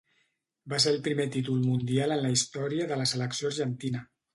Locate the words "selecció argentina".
3.17-4.09